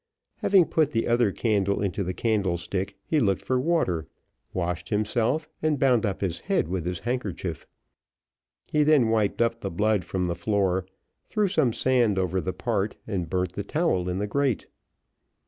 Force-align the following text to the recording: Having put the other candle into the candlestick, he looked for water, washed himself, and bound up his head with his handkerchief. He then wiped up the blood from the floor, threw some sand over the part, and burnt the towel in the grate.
Having 0.37 0.65
put 0.65 0.93
the 0.93 1.05
other 1.07 1.31
candle 1.31 1.79
into 1.79 2.03
the 2.03 2.15
candlestick, 2.15 2.95
he 3.05 3.19
looked 3.19 3.43
for 3.43 3.59
water, 3.59 4.07
washed 4.51 4.89
himself, 4.89 5.47
and 5.61 5.77
bound 5.77 6.07
up 6.07 6.21
his 6.21 6.39
head 6.39 6.67
with 6.67 6.87
his 6.87 6.97
handkerchief. 6.97 7.67
He 8.65 8.81
then 8.81 9.09
wiped 9.09 9.43
up 9.43 9.61
the 9.61 9.69
blood 9.69 10.03
from 10.03 10.25
the 10.25 10.33
floor, 10.33 10.87
threw 11.27 11.47
some 11.47 11.71
sand 11.71 12.17
over 12.17 12.41
the 12.41 12.51
part, 12.51 12.95
and 13.05 13.29
burnt 13.29 13.53
the 13.53 13.63
towel 13.63 14.09
in 14.09 14.17
the 14.17 14.25
grate. 14.25 14.65